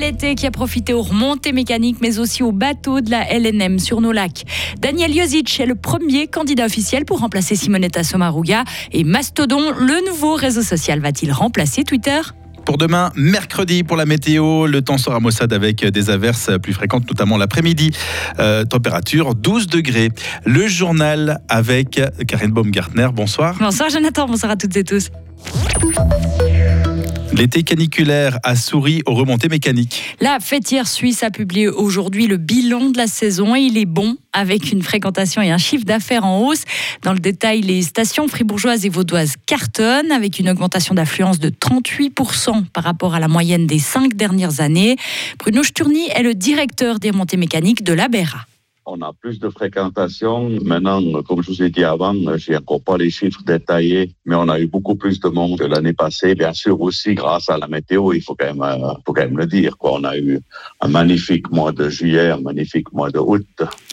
bel 0.00 0.08
été 0.08 0.34
qui 0.34 0.46
a 0.46 0.50
profité 0.50 0.92
aux 0.92 1.02
remontées 1.02 1.52
mécaniques, 1.52 1.98
mais 2.00 2.18
aussi 2.18 2.42
aux 2.42 2.52
bateaux 2.52 3.00
de 3.00 3.10
la 3.10 3.32
LNM 3.32 3.78
sur 3.78 4.00
nos 4.00 4.12
lacs. 4.12 4.44
Daniel 4.78 5.14
Jozic 5.14 5.60
est 5.60 5.66
le 5.66 5.74
premier 5.74 6.26
candidat 6.26 6.64
officiel 6.64 7.04
pour 7.04 7.20
remplacer 7.20 7.54
Simonetta 7.54 8.02
Sommaruga. 8.02 8.64
Et 8.92 9.04
Mastodon, 9.04 9.72
le 9.78 10.06
nouveau 10.08 10.34
réseau 10.34 10.62
social, 10.62 11.00
va-t-il 11.00 11.32
remplacer 11.32 11.84
Twitter? 11.84 12.20
Pour 12.64 12.78
demain, 12.78 13.10
mercredi, 13.16 13.82
pour 13.82 13.96
la 13.96 14.06
météo, 14.06 14.66
le 14.66 14.82
temps 14.82 14.98
sera 14.98 15.20
maussade 15.20 15.52
avec 15.52 15.84
des 15.84 16.10
averses 16.10 16.50
plus 16.62 16.72
fréquentes, 16.72 17.08
notamment 17.08 17.36
l'après-midi. 17.36 17.90
Euh, 18.38 18.64
température 18.64 19.34
12 19.34 19.66
degrés. 19.66 20.10
Le 20.44 20.66
journal 20.68 21.40
avec 21.48 22.00
Karine 22.26 22.52
Baumgartner. 22.52 23.08
Bonsoir. 23.12 23.56
Bonsoir 23.58 23.90
Jonathan, 23.90 24.26
bonsoir 24.26 24.52
à 24.52 24.56
toutes 24.56 24.76
et 24.76 24.84
tous. 24.84 25.10
L'été 27.40 27.62
caniculaire 27.62 28.38
a 28.42 28.54
souri 28.54 29.00
aux 29.06 29.14
remontées 29.14 29.48
mécaniques. 29.48 30.14
La 30.20 30.40
fêtière 30.40 30.86
suisse 30.86 31.22
a 31.22 31.30
publié 31.30 31.68
aujourd'hui 31.68 32.26
le 32.26 32.36
bilan 32.36 32.90
de 32.90 32.98
la 32.98 33.06
saison 33.06 33.56
et 33.56 33.60
il 33.60 33.78
est 33.78 33.86
bon 33.86 34.18
avec 34.34 34.70
une 34.70 34.82
fréquentation 34.82 35.40
et 35.40 35.50
un 35.50 35.56
chiffre 35.56 35.86
d'affaires 35.86 36.26
en 36.26 36.42
hausse. 36.42 36.64
Dans 37.00 37.14
le 37.14 37.18
détail, 37.18 37.62
les 37.62 37.80
stations 37.80 38.28
fribourgeoises 38.28 38.84
et 38.84 38.90
vaudoises 38.90 39.36
cartonnent 39.46 40.12
avec 40.12 40.38
une 40.38 40.50
augmentation 40.50 40.94
d'affluence 40.94 41.38
de 41.38 41.48
38% 41.48 42.66
par 42.74 42.84
rapport 42.84 43.14
à 43.14 43.20
la 43.20 43.28
moyenne 43.28 43.66
des 43.66 43.78
cinq 43.78 44.16
dernières 44.16 44.60
années. 44.60 44.96
Bruno 45.38 45.62
Sturny 45.62 46.08
est 46.14 46.22
le 46.22 46.34
directeur 46.34 46.98
des 46.98 47.08
remontées 47.08 47.38
mécaniques 47.38 47.82
de 47.82 47.94
la 47.94 48.08
BERA 48.08 48.44
on 48.86 49.00
a 49.02 49.12
plus 49.12 49.38
de 49.38 49.48
fréquentation. 49.48 50.50
Maintenant, 50.64 51.00
comme 51.22 51.42
je 51.42 51.50
vous 51.50 51.62
ai 51.62 51.70
dit 51.70 51.84
avant, 51.84 52.14
j'ai 52.36 52.56
encore 52.56 52.82
pas 52.82 52.96
les 52.96 53.10
chiffres 53.10 53.42
détaillés, 53.46 54.12
mais 54.24 54.34
on 54.34 54.48
a 54.48 54.58
eu 54.58 54.66
beaucoup 54.66 54.94
plus 54.94 55.20
de 55.20 55.28
monde 55.28 55.58
que 55.58 55.64
l'année 55.64 55.92
passée. 55.92 56.34
Bien 56.34 56.52
sûr 56.52 56.80
aussi 56.80 57.14
grâce 57.14 57.48
à 57.48 57.58
la 57.58 57.68
météo, 57.68 58.12
il 58.12 58.22
faut 58.22 58.34
quand 58.34 58.46
même, 58.46 58.62
euh, 58.62 58.94
faut 59.06 59.12
quand 59.12 59.22
même 59.22 59.38
le 59.38 59.46
dire. 59.46 59.76
Quoi. 59.78 59.92
On 59.94 60.04
a 60.04 60.16
eu 60.16 60.40
un 60.80 60.88
magnifique 60.88 61.50
mois 61.50 61.72
de 61.72 61.88
juillet, 61.88 62.30
un 62.30 62.40
magnifique 62.40 62.92
mois 62.92 63.10
de 63.10 63.18
août. 63.18 63.46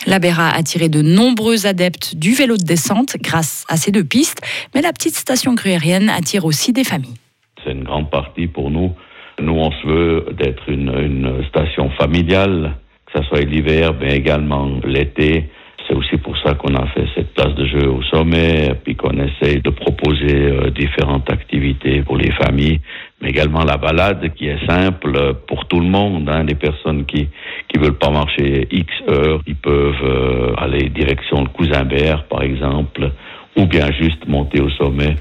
La 0.06 0.20
Béra 0.20 0.50
a 0.50 0.58
attiré 0.58 0.90
de 0.90 1.02
nombreux 1.02 1.66
adeptes 1.66 2.16
du 2.16 2.34
vélo 2.34 2.58
de 2.58 2.64
descente 2.64 3.18
grâce 3.22 3.66
à 3.68 3.78
ces 3.78 3.92
deux 3.92 4.04
pistes, 4.04 4.42
mais 4.74 4.82
la 4.82 4.94
petite 4.94 5.16
station 5.16 5.54
gruérienne 5.54 6.10
attire 6.10 6.46
aussi 6.46 6.74
des 6.74 6.84
familles. 6.84 7.16
C'est 7.64 7.72
une 7.72 7.84
grande 7.84 8.10
partie 8.10 8.48
pour 8.48 8.72
nous. 8.72 8.92
Nous, 9.40 9.54
on 9.54 9.72
se 9.72 9.88
veut 9.88 10.34
d'être 10.34 10.68
une, 10.68 10.90
une 10.98 11.46
station 11.50 11.92
familiale 11.92 12.76
que 13.08 13.20
ce 13.20 13.26
soit 13.28 13.42
l'hiver, 13.42 13.94
mais 14.00 14.16
également 14.16 14.70
l'été. 14.86 15.50
C'est 15.88 15.96
aussi 15.96 16.18
pour 16.18 16.38
ça 16.40 16.54
qu'on 16.56 16.76
a 16.76 16.86
fait 16.88 17.06
cette 17.16 17.34
place 17.34 17.56
de 17.56 17.66
jeu 17.66 17.90
au 17.90 18.04
sommet, 18.04 18.74
puis 18.84 18.96
qu'on 18.98 19.18
essaye 19.18 19.62
de 19.62 19.70
proposer 19.70 20.36
euh, 20.36 20.70
différentes 20.70 21.30
activités 21.32 22.02
pour 22.02 22.18
les 22.18 22.32
familles, 22.34 22.82
mais 23.22 23.30
également 23.30 23.64
la 23.64 23.78
balade 23.78 24.34
qui 24.36 24.48
est 24.48 24.66
simple 24.68 25.36
pour 25.48 25.66
tout 25.68 25.80
le 25.80 25.88
monde. 25.88 26.28
Hein. 26.30 26.44
Les 26.44 26.56
personnes 26.56 27.06
qui 27.06 27.30
qui 27.70 27.80
veulent 27.80 27.98
pas 27.98 28.10
marcher 28.10 28.68
X 28.72 28.88
heures, 29.10 29.42
ils 29.48 29.56
peuvent 29.56 30.04
euh, 30.04 30.54
aller 30.58 30.90
direction 30.90 31.44
le 31.44 31.50
Cousinbert, 31.50 32.26
par 32.26 32.42
exemple, 32.42 33.12
ou 33.56 33.66
bien 33.66 33.90
juste 33.92 34.28
monter 34.28 34.62
au 34.62 34.70
sommet. 34.72 35.16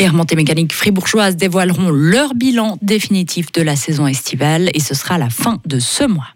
Les 0.00 0.08
remontées 0.08 0.36
mécaniques 0.36 0.72
fribourgeoises 0.72 1.36
dévoileront 1.36 1.90
leur 1.90 2.34
bilan 2.34 2.76
définitif 2.82 3.52
de 3.52 3.62
la 3.62 3.76
saison 3.76 4.06
estivale 4.06 4.70
et 4.74 4.80
ce 4.80 4.94
sera 4.94 5.18
la 5.18 5.30
fin 5.30 5.58
de 5.66 5.78
ce 5.78 6.04
mois. 6.04 6.28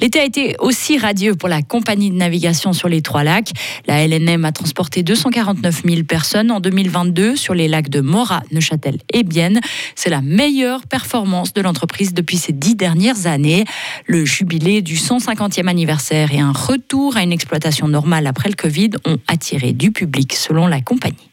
L'été 0.00 0.20
a 0.20 0.24
été 0.24 0.56
aussi 0.58 0.98
radieux 0.98 1.34
pour 1.34 1.48
la 1.48 1.62
compagnie 1.62 2.10
de 2.10 2.16
navigation 2.16 2.72
sur 2.72 2.88
les 2.88 3.00
trois 3.00 3.24
lacs. 3.24 3.52
La 3.86 4.06
LNM 4.06 4.44
a 4.44 4.52
transporté 4.52 5.02
249 5.02 5.82
000 5.84 6.02
personnes 6.04 6.50
en 6.50 6.60
2022 6.60 7.36
sur 7.36 7.54
les 7.54 7.66
lacs 7.66 7.88
de 7.88 8.00
Mora, 8.00 8.42
Neuchâtel 8.52 8.98
et 9.12 9.22
Bienne. 9.22 9.60
C'est 9.94 10.10
la 10.10 10.20
meilleure 10.20 10.86
performance 10.86 11.54
de 11.54 11.62
l'entreprise 11.62 12.12
depuis 12.12 12.36
ces 12.36 12.52
dix 12.52 12.74
dernières 12.74 13.26
années. 13.26 13.64
Le 14.06 14.24
jubilé 14.24 14.82
du 14.82 14.96
150e 14.96 15.66
anniversaire 15.66 16.32
et 16.32 16.40
un 16.40 16.52
retour 16.52 17.16
à 17.16 17.22
une 17.22 17.32
exploitation 17.32 17.88
normale 17.88 18.26
après 18.26 18.50
le 18.50 18.54
Covid 18.54 18.90
ont 19.06 19.18
attiré 19.28 19.72
du 19.72 19.92
public 19.92 20.34
selon 20.34 20.66
la 20.66 20.80
compagnie. 20.80 21.30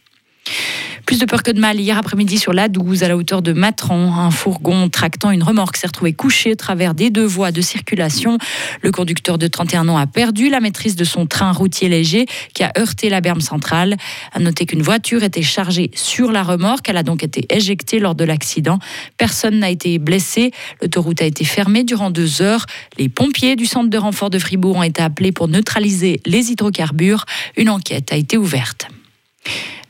Plus 1.06 1.19
de 1.19 1.25
peur 1.25 1.44
que 1.44 1.52
de 1.52 1.59
mal, 1.59 1.80
hier 1.81 1.97
après-midi 1.97 2.38
sur 2.38 2.53
la 2.53 2.69
12, 2.69 3.03
à 3.03 3.09
la 3.09 3.18
hauteur 3.18 3.41
de 3.41 3.52
Matran, 3.52 4.18
un 4.18 4.31
fourgon 4.31 4.88
tractant 4.88 5.31
une 5.31 5.44
remorque 5.44 5.75
s'est 5.75 5.88
retrouvé 5.88 6.14
couché 6.14 6.53
à 6.53 6.56
travers 6.56 6.94
des 6.94 7.09
deux 7.09 7.25
voies 7.25 7.52
de 7.52 7.59
circulation. 7.59 8.38
Le 8.81 8.91
conducteur 8.91 9.38
de 9.38 9.47
31 9.47 9.90
ans 9.90 9.97
a 9.97 10.08
perdu 10.08 10.50
la 10.50 10.62
maîtrise 10.62 10.96
de 10.96 11.03
son 11.03 11.25
train 11.25 11.52
routier 11.52 11.90
léger 11.90 12.25
qui 12.53 12.64
a 12.64 12.72
heurté 12.78 13.09
la 13.09 13.19
berme 13.19 13.41
centrale. 13.41 13.97
À 14.31 14.40
noter 14.40 14.66
qu'une 14.66 14.81
voiture 14.81 15.24
était 15.24 15.41
chargée 15.41 15.91
sur 15.94 16.31
la 16.31 16.41
remorque. 16.41 16.88
Elle 16.88 16.97
a 16.97 17.03
donc 17.03 17.22
été 17.22 17.46
éjectée 17.53 18.00
lors 18.00 18.16
de 18.16 18.24
l'accident. 18.24 18.80
Personne 19.18 19.59
n'a 19.59 19.70
été 19.70 20.00
blessé. 20.00 20.52
L'autoroute 20.81 21.22
a 21.22 21.25
été 21.25 21.44
fermée 21.44 21.84
durant 21.84 22.12
deux 22.12 22.41
heures. 22.41 22.66
Les 22.97 23.09
pompiers 23.09 23.58
du 23.58 23.66
centre 23.66 23.90
de 23.90 23.97
renfort 23.97 24.30
de 24.30 24.40
Fribourg 24.40 24.78
ont 24.78 24.84
été 24.84 25.02
appelés 25.02 25.34
pour 25.34 25.50
neutraliser 25.50 26.22
les 26.25 26.52
hydrocarbures. 26.52 27.25
Une 27.58 27.70
enquête 27.70 28.14
a 28.14 28.16
été 28.16 28.38
ouverte. 28.38 28.88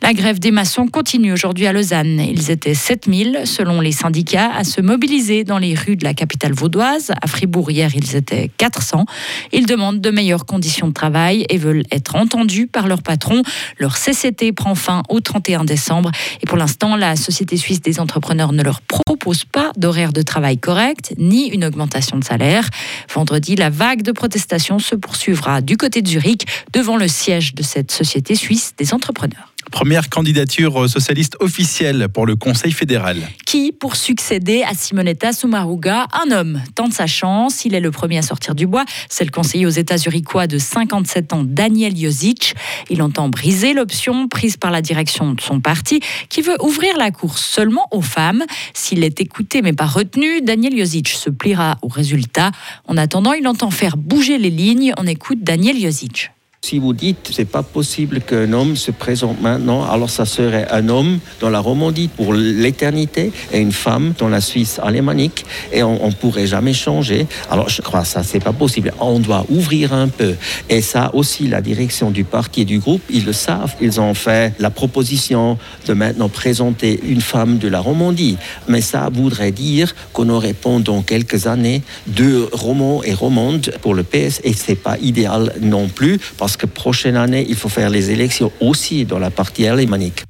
La 0.03 0.13
grève 0.13 0.37
des 0.37 0.51
maçons 0.51 0.87
continue 0.87 1.31
aujourd'hui 1.31 1.65
à 1.65 1.71
Lausanne. 1.71 2.19
Ils 2.19 2.51
étaient 2.51 2.73
7000, 2.73 3.43
selon 3.45 3.79
les 3.79 3.93
syndicats, 3.93 4.51
à 4.53 4.65
se 4.65 4.81
mobiliser 4.81 5.45
dans 5.45 5.59
les 5.59 5.75
rues 5.75 5.95
de 5.95 6.03
la 6.03 6.13
capitale 6.13 6.51
vaudoise. 6.51 7.13
À 7.21 7.27
Fribourg, 7.27 7.71
hier, 7.71 7.89
ils 7.95 8.17
étaient 8.17 8.51
400. 8.57 9.05
Ils 9.53 9.65
demandent 9.65 10.01
de 10.01 10.09
meilleures 10.09 10.45
conditions 10.45 10.89
de 10.89 10.93
travail 10.93 11.45
et 11.47 11.57
veulent 11.57 11.85
être 11.89 12.17
entendus 12.17 12.67
par 12.67 12.89
leur 12.89 13.01
patron. 13.01 13.43
Leur 13.79 13.95
CCT 13.97 14.51
prend 14.51 14.75
fin 14.75 15.03
au 15.07 15.21
31 15.21 15.63
décembre. 15.63 16.11
Et 16.41 16.47
pour 16.47 16.57
l'instant, 16.57 16.97
la 16.97 17.15
Société 17.15 17.55
suisse 17.55 17.79
des 17.79 18.01
entrepreneurs 18.01 18.51
ne 18.51 18.61
leur 18.61 18.81
propose 18.81 19.45
pas 19.45 19.71
d'horaire 19.77 20.11
de 20.11 20.21
travail 20.21 20.57
correct, 20.57 21.13
ni 21.17 21.47
une 21.47 21.63
augmentation 21.63 22.17
de 22.17 22.25
salaire. 22.25 22.69
Vendredi, 23.09 23.55
la 23.55 23.69
vague 23.69 24.01
de 24.01 24.11
protestation 24.11 24.79
se 24.79 24.95
poursuivra 24.95 25.61
du 25.61 25.77
côté 25.77 26.01
de 26.01 26.09
Zurich, 26.09 26.45
devant 26.73 26.97
le 26.97 27.07
siège 27.07 27.55
de 27.55 27.63
cette 27.63 27.91
Société 27.91 28.35
suisse 28.35 28.73
des 28.77 28.93
entrepreneurs. 28.93 29.52
Première 29.73 30.07
candidature 30.07 30.88
socialiste 30.88 31.35
officielle 31.39 32.07
pour 32.07 32.28
le 32.28 32.35
Conseil 32.35 32.72
fédéral. 32.72 33.17
Qui, 33.44 33.72
pour 33.72 33.95
succéder 33.95 34.61
à 34.61 34.75
Simonetta 34.75 35.34
Sommaruga, 35.34 36.06
un 36.13 36.31
homme 36.31 36.61
tente 36.75 36.94
sa 36.94 37.07
chance. 37.07 37.66
Il 37.66 37.73
est 37.73 37.79
le 37.79 37.89
premier 37.89 38.19
à 38.19 38.22
sortir 38.22 38.53
du 38.53 38.67
bois. 38.67 38.85
C'est 39.09 39.25
le 39.25 39.31
conseiller 39.31 39.66
aux 39.66 39.72
États 39.72 39.97
zurichois 39.97 40.45
de 40.45 40.59
57 40.59 41.33
ans, 41.33 41.44
Daniel 41.44 41.97
Jozic. 41.97 42.53
Il 42.91 43.01
entend 43.01 43.29
briser 43.29 43.73
l'option 43.73 44.28
prise 44.28 44.57
par 44.57 44.69
la 44.69 44.83
direction 44.83 45.33
de 45.33 45.41
son 45.41 45.59
parti, 45.59 46.01
qui 46.29 46.44
veut 46.44 46.56
ouvrir 46.63 46.95
la 46.95 47.09
course 47.09 47.44
seulement 47.44 47.88
aux 47.89 48.03
femmes. 48.03 48.44
S'il 48.75 49.03
est 49.03 49.22
écouté 49.22 49.63
mais 49.63 49.73
pas 49.73 49.88
retenu, 49.88 50.41
Daniel 50.41 50.78
Jozic 50.78 51.09
se 51.09 51.31
pliera 51.31 51.79
au 51.81 51.88
résultat. 51.88 52.51
En 52.88 52.95
attendant, 52.95 53.33
il 53.33 53.47
entend 53.47 53.72
faire 53.72 53.97
bouger 53.97 54.38
les 54.38 54.51
lignes. 54.51 54.94
On 55.00 55.07
écoute 55.07 55.39
Daniel 55.41 55.81
Jozic. 55.81 56.29
Si 56.66 56.79
vous 56.79 56.94
dites 56.94 57.29
c'est 57.29 57.44
pas 57.44 57.62
possible 57.62 58.22
qu'un 58.22 58.53
homme 58.53 58.78
se 58.78 58.91
présente 58.91 59.41
maintenant, 59.41 59.84
alors 59.84 60.09
ça 60.09 60.24
serait 60.24 60.66
un 60.72 60.88
homme 60.88 61.19
dans 61.41 61.50
la 61.50 61.59
Romandie 61.59 62.07
pour 62.07 62.34
l'éternité 62.34 63.34
et 63.51 63.59
une 63.59 63.74
femme 63.74 64.13
dans 64.18 64.29
la 64.29 64.40
Suisse 64.40 64.79
alémanique 64.81 65.46
et 65.74 65.84
on, 65.84 66.07
ne 66.07 66.13
pourrait 66.13 66.47
jamais 66.47 66.72
changer. 66.72 67.28
Alors 67.51 67.68
je 67.68 67.81
crois 67.81 68.03
que 68.03 68.07
ça 68.07 68.24
c'est 68.24 68.40
pas 68.40 68.53
possible. 68.53 68.94
On 69.01 69.19
doit 69.19 69.46
ouvrir 69.50 69.91
un 69.91 70.07
peu 70.07 70.35
et 70.69 70.81
ça 70.81 71.12
aussi 71.13 71.50
la 71.50 71.59
direction 71.59 72.12
du 72.12 72.24
parti 72.24 72.62
et 72.62 72.66
du 72.66 72.80
groupe 72.80 73.01
ils 73.09 73.25
le 73.25 73.34
savent. 73.34 73.75
Ils 73.81 74.00
ont 74.00 74.13
fait 74.13 74.53
la 74.57 74.69
proposition 74.69 75.57
de 75.85 75.94
maintenant 75.94 76.30
présenter 76.30 76.97
une 77.03 77.19
femme 77.19 77.57
de 77.57 77.68
la 77.68 77.81
Romandie, 77.81 78.38
mais 78.69 78.80
ça 78.80 79.09
voudrait 79.12 79.51
dire 79.51 79.94
qu'on 80.13 80.30
aurait 80.30 80.53
pendant 80.53 81.01
quelques 81.01 81.45
années 81.45 81.81
deux 82.07 82.47
romans 82.53 83.03
et 83.03 83.13
romandes 83.13 83.74
pour 83.81 83.95
le 83.95 84.03
PS 84.03 84.40
et 84.45 84.53
c'est 84.53 84.75
pas 84.75 84.97
idéal 85.01 85.51
non 85.59 85.90
plus 85.90 86.22
parce 86.38 86.52
parce 86.53 86.67
que 86.67 86.67
prochaine 86.67 87.15
année, 87.15 87.43
il 87.49 87.55
faut 87.55 87.67
faire 87.67 87.89
les 87.89 88.11
élections 88.11 88.51
aussi 88.59 89.05
dans 89.05 89.17
la 89.17 89.31
partie 89.31 89.65
alémanique. 89.65 90.23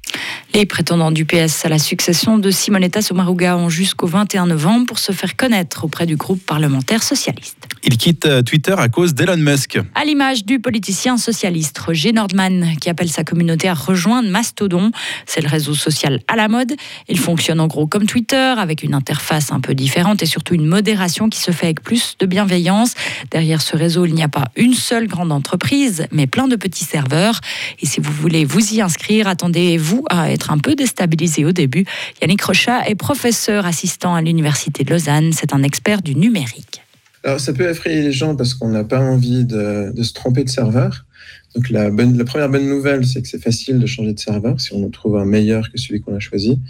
Les 0.54 0.66
prétendants 0.66 1.10
du 1.10 1.24
PS 1.24 1.64
à 1.64 1.68
la 1.68 1.80
succession 1.80 2.38
de 2.38 2.48
Simonetta 2.52 3.02
Sommaruga 3.02 3.56
ont 3.56 3.68
jusqu'au 3.68 4.06
21 4.06 4.46
novembre 4.46 4.86
pour 4.86 5.00
se 5.00 5.10
faire 5.10 5.34
connaître 5.34 5.82
auprès 5.82 6.06
du 6.06 6.14
groupe 6.14 6.46
parlementaire 6.46 7.02
socialiste. 7.02 7.66
Il 7.82 7.98
quitte 7.98 8.24
euh, 8.26 8.40
Twitter 8.40 8.74
à 8.78 8.88
cause 8.88 9.14
d'Elon 9.14 9.36
Musk. 9.36 9.80
À 9.96 10.04
l'image 10.04 10.44
du 10.44 10.60
politicien 10.60 11.16
socialiste 11.16 11.76
Roger 11.78 12.12
Nordman, 12.12 12.76
qui 12.80 12.88
appelle 12.88 13.10
sa 13.10 13.24
communauté 13.24 13.68
à 13.68 13.74
rejoindre 13.74 14.30
Mastodon. 14.30 14.92
C'est 15.26 15.40
le 15.40 15.48
réseau 15.48 15.74
social 15.74 16.20
à 16.28 16.36
la 16.36 16.46
mode. 16.46 16.72
Il 17.08 17.18
fonctionne 17.18 17.58
en 17.58 17.66
gros 17.66 17.88
comme 17.88 18.06
Twitter, 18.06 18.54
avec 18.56 18.84
une 18.84 18.94
interface 18.94 19.50
un 19.50 19.60
peu 19.60 19.74
différente 19.74 20.22
et 20.22 20.26
surtout 20.26 20.54
une 20.54 20.66
modération 20.66 21.28
qui 21.28 21.40
se 21.40 21.50
fait 21.50 21.66
avec 21.66 21.82
plus 21.82 22.14
de 22.20 22.26
bienveillance. 22.26 22.94
Derrière 23.32 23.60
ce 23.60 23.76
réseau, 23.76 24.06
il 24.06 24.14
n'y 24.14 24.22
a 24.22 24.28
pas 24.28 24.46
une 24.54 24.74
seule 24.74 25.08
grande 25.08 25.32
entreprise, 25.32 26.06
mais 26.12 26.28
plein 26.28 26.46
de 26.46 26.54
petits 26.54 26.84
serveurs. 26.84 27.40
Et 27.80 27.86
si 27.86 28.00
vous 28.00 28.12
voulez 28.12 28.44
vous 28.44 28.72
y 28.72 28.80
inscrire, 28.80 29.26
attendez-vous 29.26 30.04
à 30.08 30.30
être 30.30 30.43
un 30.50 30.58
peu 30.58 30.74
déstabilisé 30.74 31.44
au 31.44 31.52
début. 31.52 31.84
Yannick 32.20 32.42
Rochat 32.42 32.88
est 32.88 32.94
professeur 32.94 33.66
assistant 33.66 34.14
à 34.14 34.22
l'Université 34.22 34.84
de 34.84 34.90
Lausanne. 34.90 35.32
C'est 35.32 35.52
un 35.52 35.62
expert 35.62 36.02
du 36.02 36.14
numérique. 36.14 36.82
Alors, 37.24 37.40
ça 37.40 37.52
peut 37.52 37.68
effrayer 37.68 38.02
les 38.02 38.12
gens 38.12 38.36
parce 38.36 38.54
qu'on 38.54 38.68
n'a 38.68 38.84
pas 38.84 39.00
envie 39.00 39.44
de, 39.44 39.92
se 40.02 40.12
tromper 40.12 40.44
de 40.44 40.50
serveur. 40.50 41.06
Donc, 41.54 41.70
la, 41.70 41.90
première 42.24 42.50
bonne 42.50 42.68
nouvelle, 42.68 43.06
c'est 43.06 43.22
que 43.22 43.28
c'est 43.28 43.42
facile 43.42 43.78
de 43.78 43.86
changer 43.86 44.12
de 44.12 44.18
serveur 44.18 44.60
si 44.60 44.74
on 44.74 44.88
trouve 44.90 45.16
un 45.16 45.24
meilleur 45.24 45.70
que 45.70 45.78
celui 45.78 46.00
qu'on 46.02 46.14
a 46.14 46.20
choisi. 46.20 46.60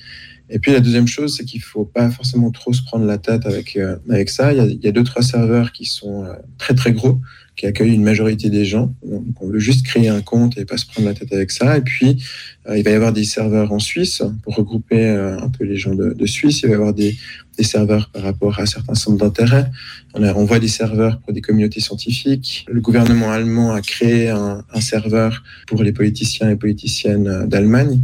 Et 0.51 0.59
puis 0.59 0.73
la 0.73 0.81
deuxième 0.81 1.07
chose, 1.07 1.37
c'est 1.37 1.45
qu'il 1.45 1.61
ne 1.61 1.65
faut 1.65 1.85
pas 1.85 2.11
forcément 2.11 2.51
trop 2.51 2.73
se 2.73 2.83
prendre 2.83 3.07
la 3.07 3.19
tête 3.19 3.47
avec, 3.47 3.77
euh, 3.77 3.97
avec 4.11 4.29
ça. 4.29 4.53
Il 4.53 4.59
y, 4.59 4.61
a, 4.61 4.67
il 4.67 4.81
y, 4.83 4.89
a, 4.89 4.93
deux, 4.93 5.05
trois 5.05 5.23
serveurs 5.23 5.73
qui 5.73 5.87
sont 5.87 6.25
euh, 6.25 6.35
très 6.59 6.75
très 6.75 6.93
gros, 6.93 7.21
qui 7.57 7.67
accueillent 7.67 7.95
une 7.95 8.03
majorité 8.03 8.51
des 8.51 8.65
gens. 8.65 8.95
Donc 9.05 9.25
on 9.41 9.49
veut 9.49 9.59
juste 9.59 9.87
créer 9.87 10.09
un 10.09 10.23
compte 10.23 10.59
et 10.59 10.65
pas 10.65 10.77
se 10.77 10.87
prendre 10.87 11.07
la 11.07 11.15
tête 11.15 11.33
avec 11.33 11.51
ça. 11.51 11.77
Et 11.77 11.81
puis 11.81 12.23
euh, 12.69 12.77
il 12.77 12.85
va 12.85 12.91
y 12.91 12.95
avoir 12.95 13.13
des 13.13 13.25
serveurs 13.25 13.73
en 13.73 13.79
Suisse 13.79 14.23
pour 14.43 14.57
regrouper 14.57 15.07
euh, 15.07 15.39
un 15.39 15.49
peu 15.49 15.65
les 15.65 15.77
gens 15.77 15.95
de, 15.95 16.13
de, 16.13 16.27
Suisse. 16.27 16.63
Il 16.63 16.67
va 16.67 16.73
y 16.73 16.75
avoir 16.75 16.95
des, 16.95 17.17
des 17.57 17.65
serveurs 17.65 18.11
par 18.11 18.23
rapport 18.23 18.59
à 18.59 18.67
certains 18.67 18.95
centres 18.95 19.19
d'intérêt. 19.19 19.71
On, 20.15 20.23
on, 20.23 20.45
voit 20.45 20.59
des 20.59 20.69
serveurs 20.69 21.21
pour 21.21 21.33
des 21.33 21.41
communautés 21.41 21.81
scientifiques. 21.81 22.67
Le 22.69 22.81
gouvernement 22.81 23.31
allemand 23.31 23.73
a 23.73 23.81
créé 23.81 24.31
un, 24.31 24.65
un 24.73 24.81
serveur 24.81 25.45
pour 25.67 25.83
les 25.83 25.93
politiciens 25.93 26.51
et 26.51 26.57
politiciennes 26.57 27.47
d'Allemagne. 27.47 28.01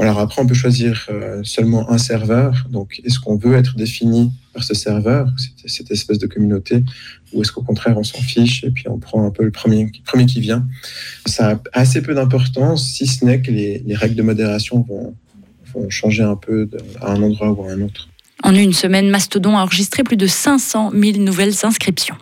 Alors 0.00 0.18
après, 0.18 0.40
on 0.40 0.46
peut 0.46 0.54
choisir 0.54 1.08
seulement 1.42 1.90
un 1.90 1.98
serveur. 1.98 2.66
Donc, 2.70 3.00
est-ce 3.04 3.18
qu'on 3.18 3.36
veut 3.36 3.56
être 3.56 3.76
défini 3.76 4.32
par 4.52 4.64
ce 4.64 4.74
serveur, 4.74 5.28
cette, 5.36 5.70
cette 5.70 5.90
espèce 5.90 6.18
de 6.18 6.26
communauté, 6.26 6.82
ou 7.32 7.42
est-ce 7.42 7.52
qu'au 7.52 7.62
contraire, 7.62 7.96
on 7.98 8.02
s'en 8.02 8.20
fiche 8.20 8.64
et 8.64 8.70
puis 8.70 8.88
on 8.88 8.98
prend 8.98 9.26
un 9.26 9.30
peu 9.30 9.44
le 9.44 9.50
premier, 9.50 9.90
premier 10.04 10.26
qui 10.26 10.40
vient? 10.40 10.66
Ça 11.26 11.52
a 11.52 11.60
assez 11.72 12.02
peu 12.02 12.14
d'importance, 12.14 12.86
si 12.86 13.06
ce 13.06 13.24
n'est 13.24 13.40
que 13.40 13.50
les, 13.50 13.82
les, 13.84 13.94
règles 13.94 14.14
de 14.14 14.22
modération 14.22 14.82
vont, 14.82 15.14
vont 15.74 15.90
changer 15.90 16.22
un 16.22 16.36
peu 16.36 16.68
à 17.00 17.12
un 17.12 17.22
endroit 17.22 17.50
ou 17.52 17.64
à 17.64 17.72
un 17.72 17.80
autre. 17.82 18.08
En 18.42 18.54
une 18.54 18.72
semaine, 18.72 19.08
Mastodon 19.08 19.56
a 19.56 19.62
enregistré 19.62 20.02
plus 20.02 20.16
de 20.16 20.26
500 20.26 20.90
000 20.94 21.18
nouvelles 21.18 21.54
inscriptions. 21.62 22.16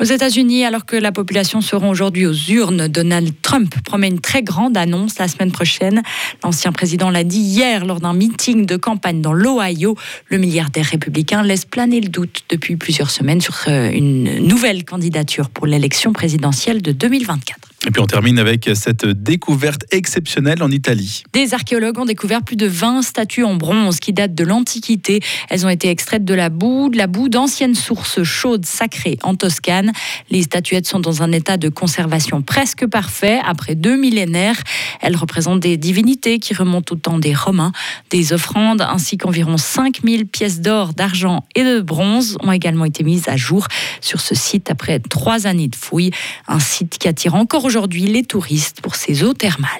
Aux 0.00 0.04
États-Unis, 0.04 0.64
alors 0.64 0.86
que 0.86 0.96
la 0.96 1.12
population 1.12 1.60
se 1.60 1.76
rend 1.76 1.90
aujourd'hui 1.90 2.24
aux 2.24 2.32
urnes, 2.32 2.88
Donald 2.88 3.34
Trump 3.42 3.74
promet 3.84 4.08
une 4.08 4.18
très 4.18 4.42
grande 4.42 4.78
annonce 4.78 5.18
la 5.18 5.28
semaine 5.28 5.52
prochaine. 5.52 6.00
L'ancien 6.42 6.72
président 6.72 7.10
l'a 7.10 7.22
dit 7.22 7.40
hier 7.40 7.84
lors 7.84 8.00
d'un 8.00 8.14
meeting 8.14 8.64
de 8.64 8.76
campagne 8.76 9.20
dans 9.20 9.34
l'Ohio. 9.34 9.96
Le 10.28 10.38
milliardaire 10.38 10.86
républicain 10.86 11.42
laisse 11.42 11.66
planer 11.66 12.00
le 12.00 12.08
doute 12.08 12.44
depuis 12.48 12.76
plusieurs 12.76 13.10
semaines 13.10 13.42
sur 13.42 13.54
une 13.68 14.38
nouvelle 14.38 14.86
candidature 14.86 15.50
pour 15.50 15.66
l'élection 15.66 16.14
présidentielle 16.14 16.80
de 16.80 16.92
2024. 16.92 17.69
Et 17.86 17.90
puis 17.90 18.02
on 18.02 18.06
termine 18.06 18.38
avec 18.38 18.68
cette 18.74 19.06
découverte 19.06 19.84
exceptionnelle 19.90 20.62
en 20.62 20.70
Italie. 20.70 21.22
Des 21.32 21.54
archéologues 21.54 21.98
ont 21.98 22.04
découvert 22.04 22.42
plus 22.42 22.56
de 22.56 22.66
20 22.66 23.00
statues 23.00 23.42
en 23.42 23.54
bronze 23.54 24.00
qui 24.00 24.12
datent 24.12 24.34
de 24.34 24.44
l'Antiquité. 24.44 25.20
Elles 25.48 25.64
ont 25.64 25.70
été 25.70 25.88
extraites 25.88 26.26
de 26.26 26.34
la 26.34 26.50
boue, 26.50 26.90
de 26.90 26.98
la 26.98 27.06
boue 27.06 27.30
d'anciennes 27.30 27.74
sources 27.74 28.22
chaudes 28.22 28.66
sacrées 28.66 29.16
en 29.22 29.34
Toscane. 29.34 29.92
Les 30.28 30.42
statuettes 30.42 30.86
sont 30.86 31.00
dans 31.00 31.22
un 31.22 31.32
état 31.32 31.56
de 31.56 31.70
conservation 31.70 32.42
presque 32.42 32.86
parfait 32.86 33.40
après 33.46 33.76
deux 33.76 33.96
millénaires. 33.96 34.60
Elles 35.00 35.16
représentent 35.16 35.60
des 35.60 35.78
divinités 35.78 36.38
qui 36.38 36.52
remontent 36.52 36.94
au 36.94 36.98
temps 36.98 37.18
des 37.18 37.34
Romains. 37.34 37.72
Des 38.10 38.34
offrandes 38.34 38.82
ainsi 38.82 39.16
qu'environ 39.16 39.56
5000 39.56 40.26
pièces 40.26 40.60
d'or, 40.60 40.92
d'argent 40.92 41.46
et 41.54 41.64
de 41.64 41.80
bronze 41.80 42.36
ont 42.42 42.52
également 42.52 42.84
été 42.84 43.04
mises 43.04 43.26
à 43.28 43.38
jour 43.38 43.66
sur 44.02 44.20
ce 44.20 44.34
site 44.34 44.70
après 44.70 44.98
trois 44.98 45.46
années 45.46 45.68
de 45.68 45.76
fouilles. 45.76 46.10
Un 46.46 46.60
site 46.60 46.98
qui 46.98 47.08
attire 47.08 47.34
encore 47.34 47.69
aujourd'hui 47.70 48.06
les 48.06 48.24
touristes 48.24 48.80
pour 48.80 48.96
ses 48.96 49.22
eaux 49.22 49.32
thermales. 49.32 49.70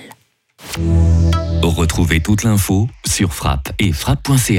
Retrouvez 1.61 2.21
toute 2.21 2.45
l'info 2.45 2.89
sur 3.05 3.35
frappe 3.35 3.73
et 3.81 3.93
frappe.ch. 3.93 4.59